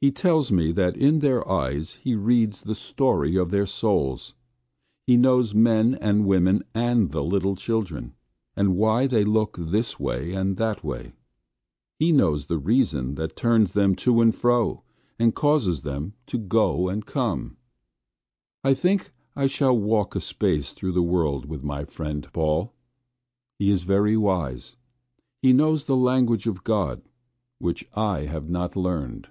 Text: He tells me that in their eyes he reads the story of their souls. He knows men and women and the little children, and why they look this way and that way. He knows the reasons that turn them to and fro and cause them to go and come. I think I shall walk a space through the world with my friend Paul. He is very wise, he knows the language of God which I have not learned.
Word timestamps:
He 0.00 0.12
tells 0.12 0.52
me 0.52 0.70
that 0.74 0.96
in 0.96 1.18
their 1.18 1.42
eyes 1.50 1.94
he 1.94 2.14
reads 2.14 2.60
the 2.62 2.76
story 2.76 3.34
of 3.34 3.50
their 3.50 3.66
souls. 3.66 4.32
He 5.08 5.16
knows 5.16 5.56
men 5.56 5.96
and 5.96 6.24
women 6.24 6.62
and 6.72 7.10
the 7.10 7.24
little 7.24 7.56
children, 7.56 8.14
and 8.54 8.76
why 8.76 9.08
they 9.08 9.24
look 9.24 9.56
this 9.58 9.98
way 9.98 10.30
and 10.34 10.56
that 10.56 10.84
way. 10.84 11.14
He 11.98 12.12
knows 12.12 12.46
the 12.46 12.58
reasons 12.58 13.16
that 13.16 13.34
turn 13.34 13.64
them 13.64 13.96
to 13.96 14.20
and 14.20 14.32
fro 14.32 14.84
and 15.18 15.34
cause 15.34 15.82
them 15.82 16.14
to 16.28 16.38
go 16.38 16.88
and 16.88 17.04
come. 17.04 17.56
I 18.62 18.74
think 18.74 19.10
I 19.34 19.48
shall 19.48 19.76
walk 19.76 20.14
a 20.14 20.20
space 20.20 20.74
through 20.74 20.92
the 20.92 21.02
world 21.02 21.44
with 21.44 21.64
my 21.64 21.84
friend 21.84 22.24
Paul. 22.32 22.72
He 23.58 23.68
is 23.72 23.82
very 23.82 24.16
wise, 24.16 24.76
he 25.42 25.52
knows 25.52 25.86
the 25.86 25.96
language 25.96 26.46
of 26.46 26.62
God 26.62 27.02
which 27.58 27.84
I 27.96 28.26
have 28.26 28.48
not 28.48 28.76
learned. 28.76 29.30